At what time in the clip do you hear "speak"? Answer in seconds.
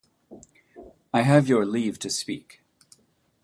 2.09-2.63